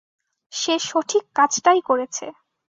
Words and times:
সে 0.53 0.75
সঠিক 0.79 1.23
কাজটাই 1.35 1.79
করেছে। 1.81 2.25